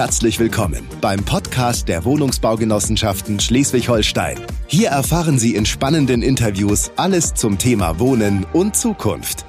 [0.00, 4.40] Herzlich willkommen beim Podcast der Wohnungsbaugenossenschaften Schleswig-Holstein.
[4.66, 9.44] Hier erfahren Sie in spannenden Interviews alles zum Thema Wohnen und Zukunft.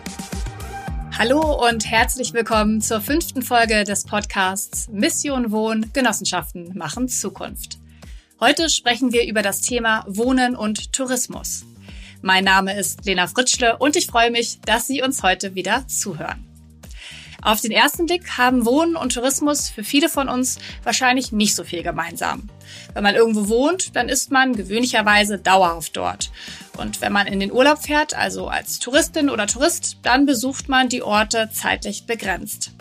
[1.18, 7.80] Hallo und herzlich willkommen zur fünften Folge des Podcasts Mission Wohn Genossenschaften machen Zukunft.
[8.42, 11.64] Heute sprechen wir über das Thema Wohnen und Tourismus.
[12.22, 16.51] Mein Name ist Lena Fritschle und ich freue mich, dass Sie uns heute wieder zuhören.
[17.44, 21.64] Auf den ersten Blick haben Wohnen und Tourismus für viele von uns wahrscheinlich nicht so
[21.64, 22.50] viel gemeinsam.
[22.94, 26.32] Wenn man irgendwo wohnt, dann ist man gewöhnlicherweise dauerhaft dort.
[26.78, 30.88] Und wenn man in den Urlaub fährt, also als Touristin oder Tourist, dann besucht man
[30.88, 32.74] die Orte zeitlich begrenzt.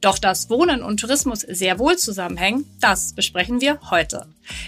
[0.00, 4.26] Doch dass Wohnen und Tourismus sehr wohl zusammenhängen, das besprechen wir heute.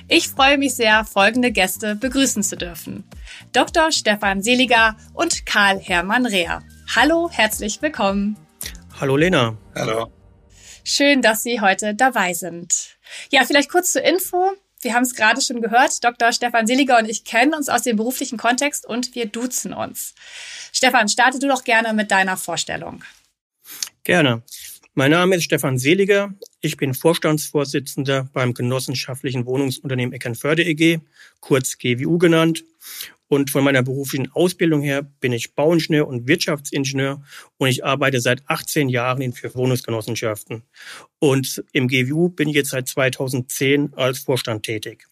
[0.08, 3.04] Ich freue mich sehr, folgende Gäste begrüßen zu dürfen.
[3.52, 3.92] Dr.
[3.92, 6.62] Stefan Seliger und Karl Hermann Reher.
[6.94, 8.36] Hallo, herzlich willkommen.
[9.00, 9.56] Hallo Lena.
[9.76, 10.12] Hallo.
[10.82, 12.98] Schön, dass Sie heute dabei sind.
[13.30, 14.50] Ja, vielleicht kurz zur Info.
[14.80, 16.02] Wir haben es gerade schon gehört.
[16.02, 16.32] Dr.
[16.32, 20.16] Stefan Seliger und ich kennen uns aus dem beruflichen Kontext und wir duzen uns.
[20.72, 23.04] Stefan, starte du doch gerne mit deiner Vorstellung.
[24.02, 24.42] Gerne.
[24.94, 26.34] Mein Name ist Stefan Seliger.
[26.60, 30.98] Ich bin Vorstandsvorsitzender beim genossenschaftlichen Wohnungsunternehmen Eckernförde EG,
[31.38, 32.64] kurz GWU genannt.
[33.28, 37.22] Und von meiner beruflichen Ausbildung her bin ich Bauingenieur und Wirtschaftsingenieur
[37.58, 40.62] und ich arbeite seit 18 Jahren in vier Wohnungsgenossenschaften.
[41.18, 45.06] Und im GWU bin ich jetzt seit 2010 als Vorstand tätig.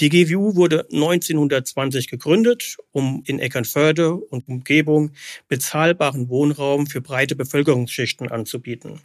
[0.00, 5.12] Die GWU wurde 1920 gegründet, um in Eckernförde und Umgebung
[5.46, 9.00] bezahlbaren Wohnraum für breite Bevölkerungsschichten anzubieten.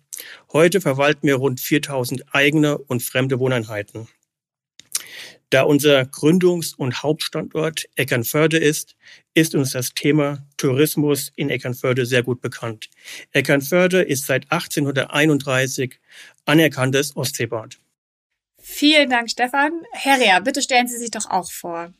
[0.52, 4.08] Heute verwalten wir rund 4000 eigene und fremde Wohneinheiten.
[5.50, 8.96] Da unser Gründungs- und Hauptstandort Eckernförde ist,
[9.34, 12.90] ist uns das Thema Tourismus in Eckernförde sehr gut bekannt.
[13.32, 16.00] Eckernförde ist seit 1831
[16.46, 17.78] anerkanntes Ostseebad.
[18.60, 19.72] Vielen Dank, Stefan.
[19.92, 21.94] Herr Rea, bitte stellen Sie sich doch auch vor.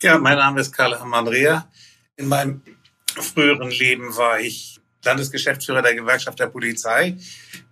[0.00, 1.68] Ja, mein Name ist Karl Hermann Rea.
[2.16, 2.62] In meinem
[3.08, 7.16] früheren Leben war ich Landesgeschäftsführer der Gewerkschaft der Polizei.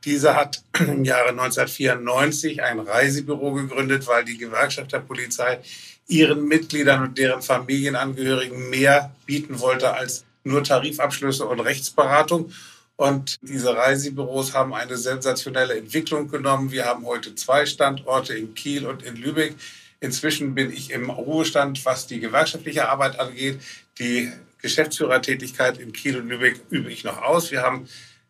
[0.04, 5.60] Diese hat im Jahre 1994 ein Reisebüro gegründet, weil die Gewerkschaft der Polizei
[6.08, 12.52] ihren Mitgliedern und deren Familienangehörigen mehr bieten wollte als nur Tarifabschlüsse und Rechtsberatung.
[12.96, 16.70] Und diese Reisebüros haben eine sensationelle Entwicklung genommen.
[16.70, 19.54] Wir haben heute zwei Standorte in Kiel und in Lübeck.
[20.00, 23.60] Inzwischen bin ich im Ruhestand, was die gewerkschaftliche Arbeit angeht.
[23.98, 24.30] Die
[24.62, 27.50] Geschäftsführertätigkeit in Kiel und Lübeck übe ich noch aus.
[27.50, 27.88] Wir haben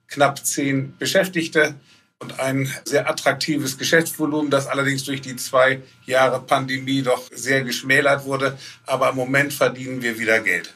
[0.08, 1.74] knapp zehn Beschäftigte
[2.18, 8.24] und ein sehr attraktives Geschäftsvolumen, das allerdings durch die zwei Jahre Pandemie doch sehr geschmälert
[8.24, 8.58] wurde.
[8.86, 10.74] Aber im Moment verdienen wir wieder Geld.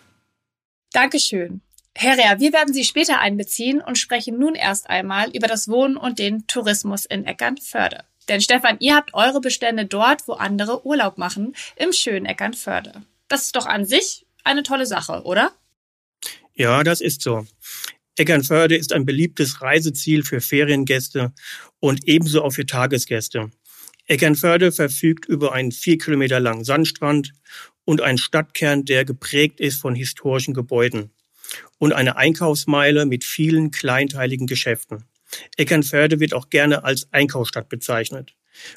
[0.93, 1.61] Dankeschön.
[1.97, 5.97] Herr Rehr, wir werden Sie später einbeziehen und sprechen nun erst einmal über das Wohnen
[5.97, 8.05] und den Tourismus in Eckernförde.
[8.29, 13.03] Denn Stefan, ihr habt eure Bestände dort, wo andere Urlaub machen, im schönen Eckernförde.
[13.29, 15.53] Das ist doch an sich eine tolle Sache, oder?
[16.55, 17.47] Ja, das ist so.
[18.17, 21.33] Eckernförde ist ein beliebtes Reiseziel für Feriengäste
[21.81, 23.51] und ebenso auch für Tagesgäste.
[24.07, 27.33] Eckernförde verfügt über einen vier Kilometer langen Sandstrand
[27.85, 31.11] und einen Stadtkern, der geprägt ist von historischen Gebäuden
[31.79, 35.05] und eine Einkaufsmeile mit vielen kleinteiligen Geschäften.
[35.57, 38.35] Eckernförde wird auch gerne als Einkaufsstadt bezeichnet.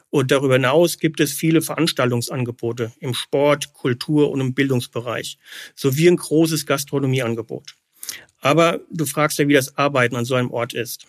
[0.10, 5.38] Und darüber hinaus gibt es viele Veranstaltungsangebote im Sport, Kultur und im Bildungsbereich
[5.76, 7.76] sowie ein großes Gastronomieangebot.
[8.40, 11.08] Aber du fragst ja, wie das Arbeiten an so einem Ort ist.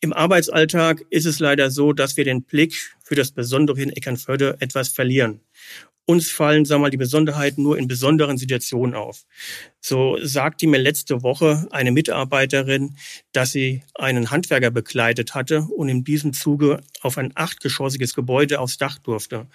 [0.00, 4.56] Im Arbeitsalltag ist es leider so, dass wir den Blick für das Besondere in Eckernförde
[4.60, 5.40] etwas verlieren.
[6.04, 9.24] Uns fallen, sagen wir mal, die Besonderheiten nur in besonderen Situationen auf.
[9.88, 12.96] So sagte mir letzte Woche eine Mitarbeiterin,
[13.30, 18.78] dass sie einen Handwerker begleitet hatte und in diesem Zuge auf ein achtgeschossiges Gebäude aufs
[18.78, 19.46] Dach durfte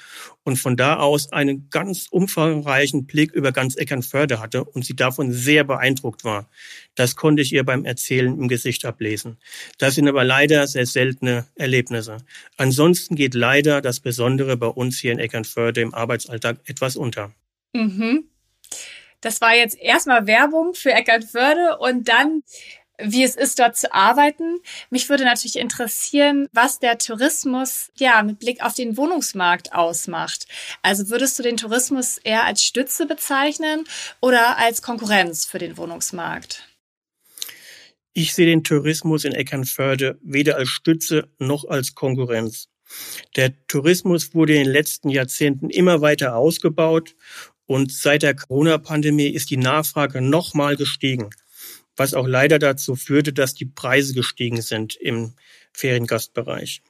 [0.45, 5.33] und von da aus einen ganz umfangreichen Blick über ganz Eckernförde hatte und sie davon
[5.33, 6.49] sehr beeindruckt war.
[6.95, 9.35] Das konnte ich ihr beim Erzählen im Gesicht ablesen.
[9.79, 12.19] Das sind aber leider sehr seltene Erlebnisse.
[12.55, 17.34] Ansonsten geht leider das Besondere bei uns hier in Eckernförde im Arbeitsalltag etwas unter.
[17.73, 18.31] Mhm.
[19.22, 22.44] Das war jetzt erstmal Werbung für Eckernförde und dann
[23.03, 24.59] wie es ist, dort zu arbeiten.
[24.90, 30.46] Mich würde natürlich interessieren, was der Tourismus ja mit Blick auf den Wohnungsmarkt ausmacht.
[30.82, 33.85] Also würdest du den Tourismus eher als Stütze bezeichnen
[34.22, 36.68] oder als Konkurrenz für den Wohnungsmarkt?
[38.14, 42.68] Ich sehe den Tourismus in Eckernförde weder als Stütze noch als Konkurrenz.
[43.38, 47.16] Der Tourismus wurde in den letzten Jahrzehnten immer weiter ausgebaut
[47.72, 51.29] und seit der Corona-Pandemie ist die Nachfrage nochmal gestiegen,
[51.96, 55.32] was auch leider dazu führte, dass die Preise gestiegen sind im
[55.72, 56.82] Feriengastbereich.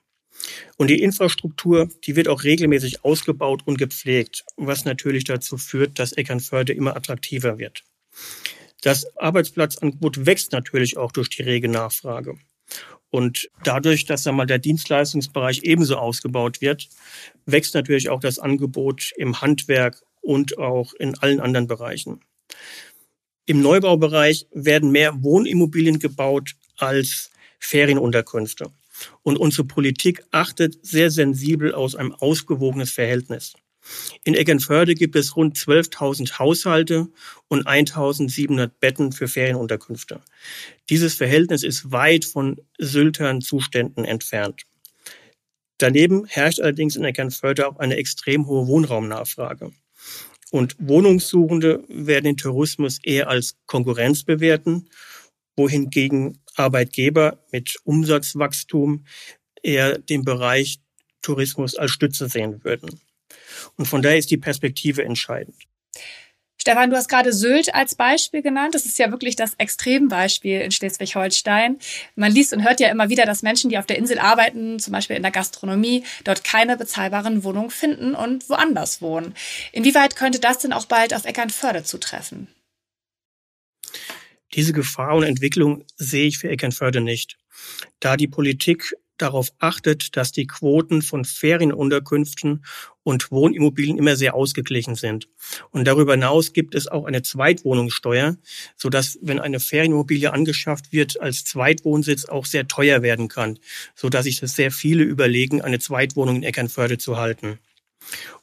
[0.77, 6.13] Und die Infrastruktur, die wird auch regelmäßig ausgebaut und gepflegt, was natürlich dazu führt, dass
[6.13, 7.83] Eckernförde immer attraktiver wird.
[8.81, 12.39] Das Arbeitsplatzangebot wächst natürlich auch durch die rege Nachfrage.
[13.11, 16.89] Und dadurch, dass einmal der Dienstleistungsbereich ebenso ausgebaut wird,
[17.45, 22.21] wächst natürlich auch das Angebot im Handwerk und auch in allen anderen Bereichen.
[23.45, 28.71] Im Neubaubereich werden mehr Wohnimmobilien gebaut als Ferienunterkünfte.
[29.23, 33.53] Und unsere Politik achtet sehr sensibel aus einem ausgewogenes Verhältnis.
[34.23, 37.07] In Eckernförde gibt es rund 12.000 Haushalte
[37.47, 40.21] und 1.700 Betten für Ferienunterkünfte.
[40.89, 44.63] Dieses Verhältnis ist weit von Syltern Zuständen entfernt.
[45.79, 49.71] Daneben herrscht allerdings in Eckernförde auch eine extrem hohe Wohnraumnachfrage.
[50.51, 54.89] Und Wohnungssuchende werden den Tourismus eher als Konkurrenz bewerten,
[55.55, 59.05] wohingegen Arbeitgeber mit Umsatzwachstum
[59.63, 60.79] eher den Bereich
[61.21, 62.99] Tourismus als Stütze sehen würden.
[63.77, 65.55] Und von daher ist die Perspektive entscheidend.
[66.61, 68.75] Stefan, du hast gerade Sylt als Beispiel genannt.
[68.75, 71.79] Das ist ja wirklich das Extrembeispiel in Schleswig-Holstein.
[72.15, 74.93] Man liest und hört ja immer wieder, dass Menschen, die auf der Insel arbeiten, zum
[74.93, 79.33] Beispiel in der Gastronomie, dort keine bezahlbaren Wohnungen finden und woanders wohnen.
[79.71, 82.47] Inwieweit könnte das denn auch bald auf Eckernförde zutreffen?
[84.53, 87.39] Diese Gefahr und Entwicklung sehe ich für Eckernförde nicht,
[87.99, 92.63] da die Politik darauf achtet, dass die Quoten von Ferienunterkünften
[93.03, 95.27] und Wohnimmobilien immer sehr ausgeglichen sind.
[95.71, 98.37] Und darüber hinaus gibt es auch eine Zweitwohnungssteuer,
[98.75, 98.89] so
[99.21, 103.59] wenn eine Ferienimmobilie angeschafft wird, als Zweitwohnsitz auch sehr teuer werden kann,
[103.95, 107.59] so sich das sehr viele überlegen, eine Zweitwohnung in Eckernförde zu halten.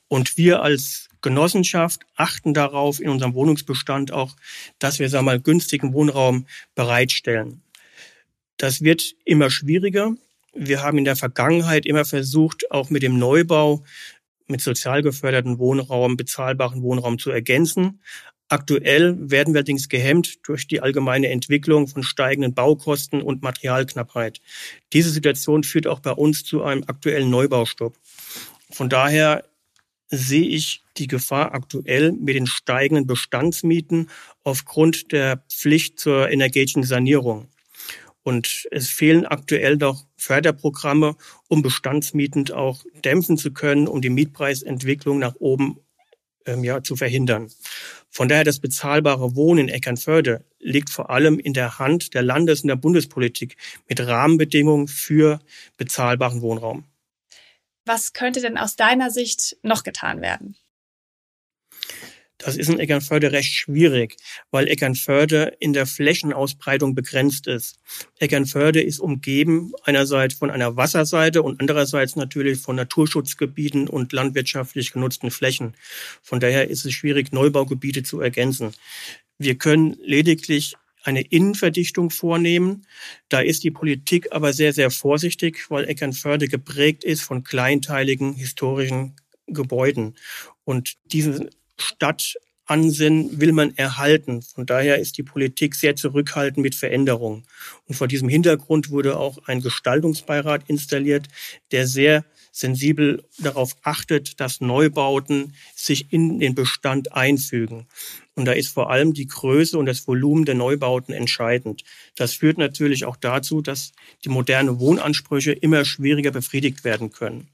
[0.09, 4.37] Und wir als Genossenschaft achten darauf in unserem Wohnungsbestand auch,
[4.79, 7.63] dass wir sagen wir mal günstigen Wohnraum bereitstellen.
[8.57, 10.15] Das wird immer schwieriger.
[10.61, 13.85] Wir haben in der Vergangenheit immer versucht, auch mit dem Neubau
[14.49, 18.01] mit sozial geförderten Wohnraum, bezahlbaren Wohnraum zu ergänzen.
[18.49, 24.41] Aktuell werden wir allerdings gehemmt durch die allgemeine Entwicklung von steigenden Baukosten und Materialknappheit.
[24.95, 27.95] Diese Situation führt auch bei uns zu einem aktuellen Neubaustopp.
[28.71, 29.45] Von daher
[30.09, 34.09] sehe ich die Gefahr aktuell mit den steigenden Bestandsmieten
[34.43, 37.49] aufgrund der Pflicht zur energetischen Sanierung.
[38.23, 41.17] Und es fehlen aktuell doch Förderprogramme,
[41.49, 45.81] um Bestandsmieten auch dämpfen zu können, um die Mietpreisentwicklung nach oben
[46.45, 47.51] ähm, ja, zu verhindern.
[48.11, 52.61] Von daher das bezahlbare Wohnen in Eckernförde liegt vor allem in der Hand der Landes-
[52.61, 53.57] und der Bundespolitik
[53.89, 55.41] mit Rahmenbedingungen für
[55.79, 56.85] bezahlbaren Wohnraum.
[57.87, 60.57] Was könnte denn aus deiner Sicht noch getan werden?
[62.49, 64.17] Das ist in Eckernförde recht schwierig,
[64.51, 67.79] weil Eckernförde in der Flächenausbreitung begrenzt ist.
[68.21, 75.31] Eckernförde ist umgeben einerseits von einer Wasserseite und andererseits natürlich von Naturschutzgebieten und landwirtschaftlich genutzten
[75.31, 75.75] Flächen.
[76.23, 78.73] Von daher ist es schwierig, Neubaugebiete zu ergänzen.
[79.37, 80.75] Wir können lediglich
[81.05, 82.87] eine Innenverdichtung vornehmen.
[83.29, 89.17] Da ist die Politik aber sehr, sehr vorsichtig, weil Eckernförde geprägt ist von kleinteiligen historischen
[89.49, 90.17] Gebäuden.
[90.65, 94.43] Und diese Stadtansinnen will man erhalten.
[94.43, 97.45] Von daher ist die Politik sehr zurückhaltend mit Veränderungen.
[97.87, 101.29] Und vor diesem Hintergrund wurde auch ein Gestaltungsbeirat installiert,
[101.71, 107.87] der sehr sensibel darauf achtet, dass Neubauten sich in den Bestand einfügen.
[108.35, 111.85] Und da ist vor allem die Größe und das Volumen der Neubauten entscheidend.
[112.17, 113.93] Das führt natürlich auch dazu, dass
[114.25, 117.49] die modernen Wohnansprüche immer schwieriger befriedigt werden können.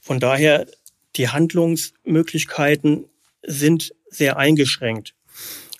[0.00, 0.66] Von daher
[1.16, 3.04] die Handlungsmöglichkeiten
[3.42, 5.14] sind sehr eingeschränkt.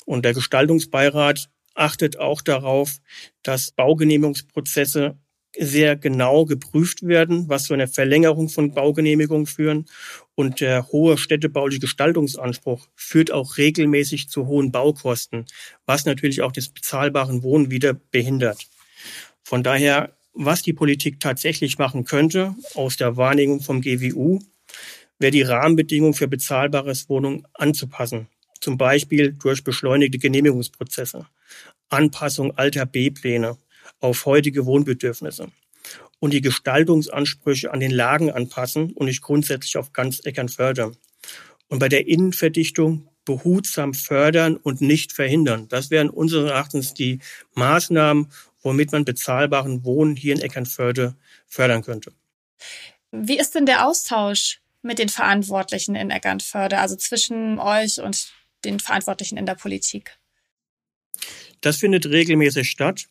[0.04, 2.98] Und der Gestaltungsbeirat achtet auch darauf,
[3.42, 5.16] dass Baugenehmigungsprozesse
[5.56, 9.86] sehr genau geprüft werden, was zu einer Verlängerung von Baugenehmigungen führen.
[10.34, 15.46] Und der hohe städtebauliche Gestaltungsanspruch führt auch regelmäßig zu hohen Baukosten,
[15.86, 18.66] was natürlich auch das bezahlbaren Wohnen wieder behindert.
[19.42, 24.40] Von daher, was die Politik tatsächlich machen könnte, aus der Wahrnehmung vom GWU,
[25.18, 28.28] wäre die Rahmenbedingungen für bezahlbares Wohnung anzupassen.
[28.60, 31.26] Zum Beispiel durch beschleunigte Genehmigungsprozesse,
[31.88, 33.56] Anpassung alter B-Pläne
[34.00, 35.48] auf heutige Wohnbedürfnisse
[36.20, 40.92] und die Gestaltungsansprüche an den Lagen anpassen und nicht grundsätzlich auf ganz Eckernförde.
[41.68, 45.68] Und bei der Innenverdichtung behutsam fördern und nicht verhindern.
[45.68, 47.20] Das wären unseres Erachtens die
[47.54, 48.28] Maßnahmen,
[48.62, 51.14] womit man bezahlbaren Wohnen hier in Eckernförde
[51.46, 52.12] fördern könnte.
[53.10, 58.32] Wie ist denn der Austausch mit den Verantwortlichen in Eckernförde, also zwischen euch und
[58.64, 60.18] den Verantwortlichen in der Politik?
[61.60, 63.08] Das findet regelmäßig statt.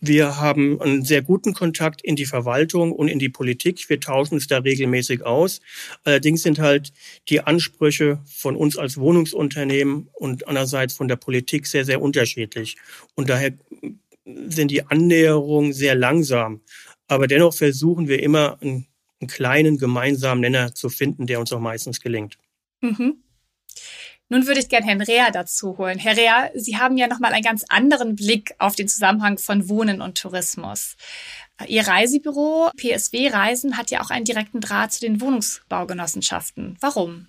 [0.00, 3.88] Wir haben einen sehr guten Kontakt in die Verwaltung und in die Politik.
[3.88, 5.60] Wir tauschen uns da regelmäßig aus.
[6.04, 6.92] Allerdings sind halt
[7.28, 12.76] die Ansprüche von uns als Wohnungsunternehmen und andererseits von der Politik sehr, sehr unterschiedlich.
[13.16, 13.54] Und daher
[14.24, 16.60] sind die Annäherungen sehr langsam.
[17.08, 18.86] Aber dennoch versuchen wir immer einen,
[19.20, 22.38] einen kleinen gemeinsamen Nenner zu finden, der uns auch meistens gelingt.
[22.80, 23.22] Mhm.
[24.30, 25.98] Nun würde ich gerne Herrn Rea dazu holen.
[25.98, 30.02] Herr Rea, Sie haben ja nochmal einen ganz anderen Blick auf den Zusammenhang von Wohnen
[30.02, 30.96] und Tourismus.
[31.66, 36.76] Ihr Reisebüro PSW Reisen hat ja auch einen direkten Draht zu den Wohnungsbaugenossenschaften.
[36.80, 37.26] Warum?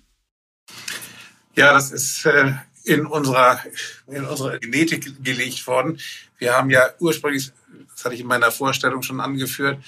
[1.56, 2.52] Ja, das ist äh,
[2.84, 3.60] in unserer,
[4.06, 5.98] in unserer Genetik gelegt worden.
[6.38, 7.50] Wir haben ja ursprünglich,
[7.94, 9.78] das hatte ich in meiner Vorstellung schon angeführt,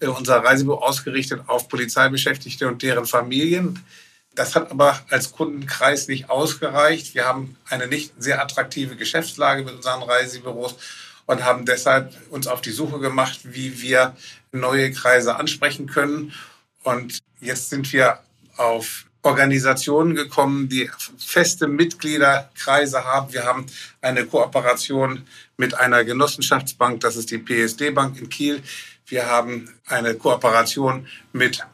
[0.00, 3.84] unser Reisebüro ausgerichtet auf Polizeibeschäftigte und deren Familien.
[4.34, 7.14] Das hat aber als Kundenkreis nicht ausgereicht.
[7.14, 10.76] Wir haben eine nicht sehr attraktive Geschäftslage mit unseren Reisebüros
[11.24, 14.14] und haben deshalb uns auf die Suche gemacht, wie wir
[14.52, 16.32] neue Kreise ansprechen können.
[16.82, 18.20] Und jetzt sind wir
[18.56, 20.88] auf Organisationen gekommen, die
[21.18, 23.32] feste Mitgliederkreise haben.
[23.32, 23.66] Wir haben
[24.00, 25.26] eine Kooperation
[25.56, 28.62] mit einer Genossenschaftsbank, das ist die PSD Bank in Kiel.
[29.06, 31.64] Wir haben eine Kooperation mit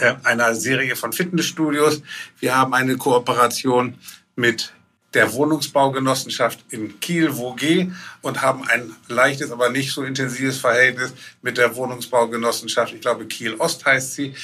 [0.00, 2.02] äh, einer Serie von Fitnessstudios.
[2.38, 3.98] Wir haben eine Kooperation
[4.36, 4.72] mit
[5.14, 7.92] der Wohnungsbaugenossenschaft in Kiel, WOG,
[8.22, 13.54] und haben ein leichtes, aber nicht so intensives Verhältnis mit der Wohnungsbaugenossenschaft, ich glaube Kiel
[13.54, 14.34] Ost heißt sie.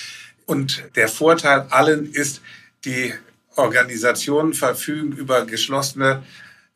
[0.47, 2.41] Und der Vorteil allen ist,
[2.85, 3.15] die
[3.57, 6.23] Organisationen verfügen über geschlossene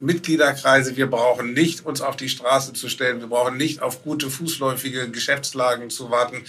[0.00, 0.96] Mitgliederkreise.
[0.96, 3.20] Wir brauchen nicht uns auf die Straße zu stellen.
[3.20, 6.44] Wir brauchen nicht auf gute fußläufige Geschäftslagen zu warten.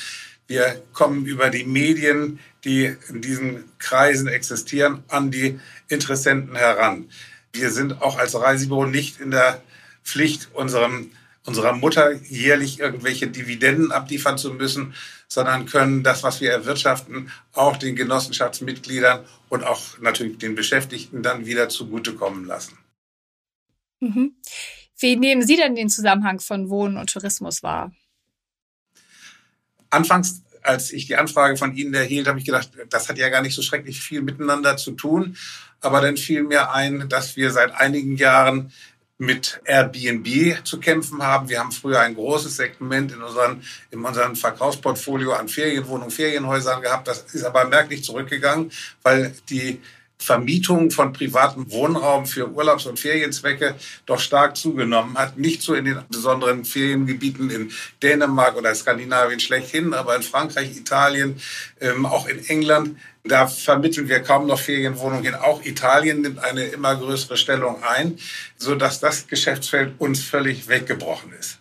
[0.47, 7.09] Wir kommen über die Medien, die in diesen Kreisen existieren, an die Interessenten heran.
[7.53, 9.61] Wir sind auch als Reisebüro nicht in der
[10.03, 11.11] Pflicht, unserem,
[11.45, 14.93] unserer Mutter jährlich irgendwelche Dividenden abliefern zu müssen,
[15.27, 21.45] sondern können das, was wir erwirtschaften, auch den Genossenschaftsmitgliedern und auch natürlich den Beschäftigten dann
[21.45, 22.77] wieder zugutekommen lassen.
[23.99, 24.35] Mhm.
[24.97, 27.91] Wie nehmen Sie denn den Zusammenhang von Wohnen und Tourismus wahr?
[29.89, 33.41] Anfangs, als ich die Anfrage von Ihnen erhielt, habe ich gedacht, das hat ja gar
[33.41, 35.37] nicht so schrecklich viel miteinander zu tun.
[35.81, 38.71] Aber dann fiel mir ein, dass wir seit einigen Jahren
[39.17, 41.47] mit Airbnb zu kämpfen haben.
[41.47, 47.07] Wir haben früher ein großes Segment in unseren, in unserem Verkaufsportfolio an Ferienwohnungen, Ferienhäusern gehabt.
[47.07, 48.71] Das ist aber merklich zurückgegangen,
[49.03, 49.81] weil die
[50.17, 55.37] Vermietung von privatem Wohnraum für Urlaubs- und Ferienzwecke doch stark zugenommen hat.
[55.37, 61.39] Nicht so in den besonderen Feriengebieten in Dänemark oder Skandinavien schlechthin, aber in Frankreich, Italien,
[61.81, 62.97] ähm, auch in England.
[63.23, 65.35] Da vermitteln wir kaum noch Ferienwohnungen.
[65.35, 68.17] Auch Italien nimmt eine immer größere Stellung ein,
[68.57, 71.59] so dass das Geschäftsfeld uns völlig weggebrochen ist.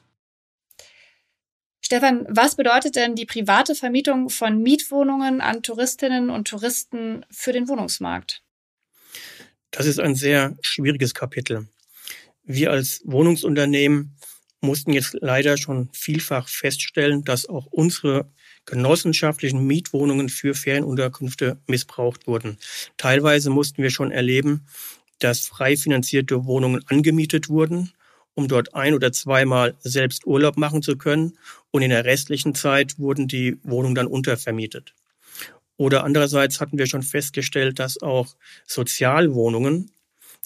[1.80, 7.68] Stefan, was bedeutet denn die private Vermietung von Mietwohnungen an Touristinnen und Touristen für den
[7.68, 8.43] Wohnungsmarkt?
[9.76, 11.66] Das ist ein sehr schwieriges Kapitel.
[12.44, 14.16] Wir als Wohnungsunternehmen
[14.60, 18.30] mussten jetzt leider schon vielfach feststellen, dass auch unsere
[18.66, 22.56] genossenschaftlichen Mietwohnungen für Ferienunterkünfte missbraucht wurden.
[22.98, 24.64] Teilweise mussten wir schon erleben,
[25.18, 27.92] dass frei finanzierte Wohnungen angemietet wurden,
[28.34, 31.36] um dort ein oder zweimal selbst Urlaub machen zu können.
[31.72, 34.94] Und in der restlichen Zeit wurden die Wohnungen dann untervermietet.
[35.76, 39.90] Oder andererseits hatten wir schon festgestellt, dass auch Sozialwohnungen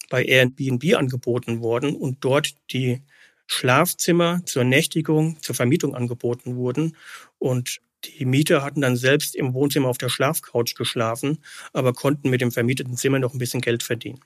[0.09, 3.01] bei Airbnb angeboten wurden und dort die
[3.45, 6.95] Schlafzimmer zur Nächtigung, zur Vermietung angeboten wurden.
[7.37, 11.39] Und die Mieter hatten dann selbst im Wohnzimmer auf der Schlafcouch geschlafen,
[11.73, 14.19] aber konnten mit dem vermieteten Zimmer noch ein bisschen Geld verdienen.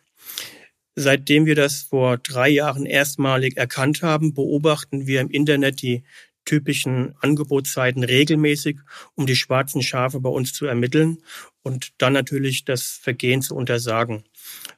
[0.96, 6.04] Seitdem wir das vor drei Jahren erstmalig erkannt haben, beobachten wir im Internet die
[6.46, 8.78] typischen Angebotszeiten regelmäßig,
[9.16, 11.20] um die schwarzen Schafe bei uns zu ermitteln
[11.62, 14.24] und dann natürlich das Vergehen zu untersagen.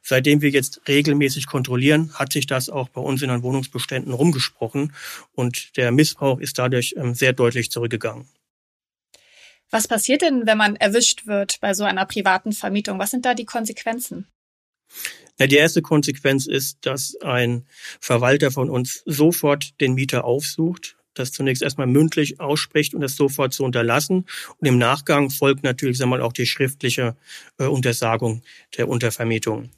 [0.02, 4.92] Seitdem wir jetzt regelmäßig kontrollieren, hat sich das auch bei uns in den Wohnungsbeständen rumgesprochen
[5.32, 8.28] und der Missbrauch ist dadurch ähm, sehr deutlich zurückgegangen.
[9.70, 12.98] Was passiert denn, wenn man erwischt wird bei so einer privaten Vermietung?
[13.00, 14.28] Was sind da die Konsequenzen?
[15.38, 17.66] Na, die erste Konsequenz ist, dass ein
[18.00, 23.52] Verwalter von uns sofort den Mieter aufsucht, das zunächst erstmal mündlich ausspricht und das sofort
[23.52, 24.26] zu unterlassen.
[24.58, 27.16] Und im Nachgang folgt natürlich sagen wir mal, auch die schriftliche
[27.58, 28.42] äh, Untersagung
[28.76, 29.70] der Untervermietung.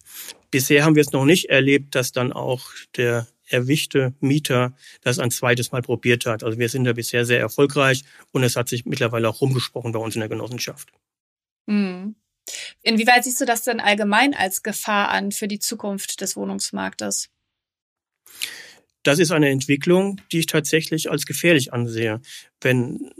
[0.50, 5.30] Bisher haben wir es noch nicht erlebt, dass dann auch der erwischte Mieter das ein
[5.30, 6.42] zweites Mal probiert hat.
[6.42, 9.98] Also wir sind da bisher sehr erfolgreich und es hat sich mittlerweile auch rumgesprochen bei
[9.98, 10.90] uns in der Genossenschaft.
[11.66, 12.14] Mhm.
[12.82, 17.28] Inwieweit siehst du das denn allgemein als Gefahr an für die Zukunft des Wohnungsmarktes?
[19.08, 22.20] Das ist eine Entwicklung, die ich tatsächlich als gefährlich ansehe.
[22.60, 23.10] Wenn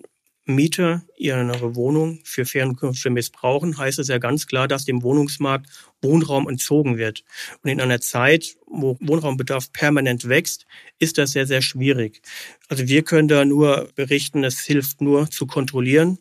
[0.44, 5.66] Mieter ihre Wohnung für Fernkünfte missbrauchen, heißt es ja ganz klar, dass dem Wohnungsmarkt
[6.02, 7.24] Wohnraum entzogen wird.
[7.62, 10.66] Und in einer Zeit, wo Wohnraumbedarf permanent wächst,
[10.98, 12.20] ist das sehr, sehr schwierig.
[12.68, 16.18] Also wir können da nur berichten, es hilft nur zu kontrollieren,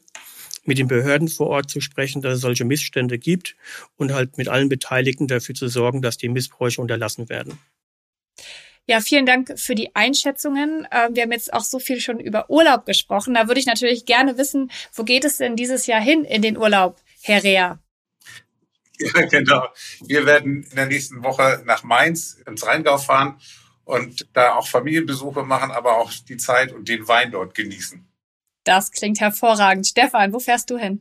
[0.64, 3.58] mit den Behörden vor Ort zu sprechen, dass es solche Missstände gibt
[3.98, 7.60] und halt mit allen Beteiligten dafür zu sorgen, dass die Missbräuche unterlassen werden.
[8.90, 10.88] Ja, vielen Dank für die Einschätzungen.
[10.92, 13.34] Ähm, wir haben jetzt auch so viel schon über Urlaub gesprochen.
[13.34, 16.58] Da würde ich natürlich gerne wissen, wo geht es denn dieses Jahr hin in den
[16.58, 17.80] Urlaub, Herr Rea?
[19.00, 19.68] Ja, genau.
[20.08, 23.40] Wir werden in der nächsten Woche nach Mainz ins Rheingau fahren
[23.84, 28.08] und da auch Familienbesuche machen, aber auch die Zeit und den Wein dort genießen.
[28.64, 29.86] Das klingt hervorragend.
[29.86, 31.00] Stefan, wo fährst du hin?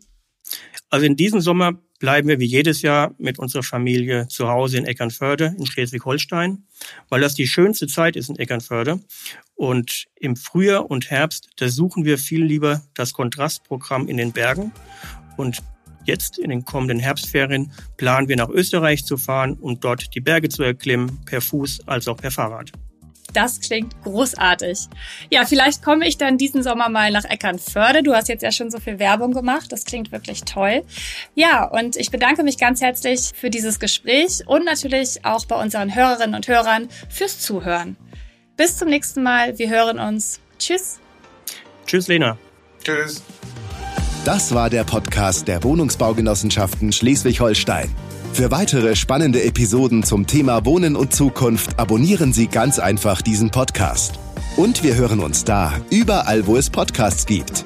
[0.90, 4.84] Also in diesem Sommer bleiben wir wie jedes Jahr mit unserer Familie zu Hause in
[4.84, 6.64] Eckernförde in Schleswig-Holstein,
[7.08, 9.00] weil das die schönste Zeit ist in Eckernförde.
[9.54, 14.72] Und im Frühjahr und Herbst, da suchen wir viel lieber das Kontrastprogramm in den Bergen.
[15.36, 15.62] Und
[16.04, 20.48] jetzt in den kommenden Herbstferien planen wir nach Österreich zu fahren und dort die Berge
[20.48, 22.72] zu erklimmen, per Fuß als auch per Fahrrad.
[23.36, 24.88] Das klingt großartig.
[25.28, 28.02] Ja, vielleicht komme ich dann diesen Sommer mal nach Eckernförde.
[28.02, 29.70] Du hast jetzt ja schon so viel Werbung gemacht.
[29.72, 30.84] Das klingt wirklich toll.
[31.34, 35.94] Ja, und ich bedanke mich ganz herzlich für dieses Gespräch und natürlich auch bei unseren
[35.94, 37.98] Hörerinnen und Hörern fürs Zuhören.
[38.56, 39.58] Bis zum nächsten Mal.
[39.58, 40.40] Wir hören uns.
[40.58, 40.98] Tschüss.
[41.86, 42.38] Tschüss, Lena.
[42.82, 43.22] Tschüss.
[44.24, 47.94] Das war der Podcast der Wohnungsbaugenossenschaften Schleswig-Holstein.
[48.36, 54.18] Für weitere spannende Episoden zum Thema Wohnen und Zukunft abonnieren Sie ganz einfach diesen Podcast.
[54.58, 57.64] Und wir hören uns da, überall, wo es Podcasts gibt.